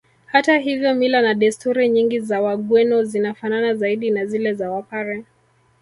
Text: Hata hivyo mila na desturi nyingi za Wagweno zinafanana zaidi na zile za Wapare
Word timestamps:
Hata 0.25 0.57
hivyo 0.57 0.93
mila 0.95 1.21
na 1.21 1.33
desturi 1.33 1.89
nyingi 1.89 2.19
za 2.19 2.41
Wagweno 2.41 3.03
zinafanana 3.03 3.75
zaidi 3.75 4.11
na 4.11 4.25
zile 4.25 4.53
za 4.53 4.71
Wapare 4.71 5.25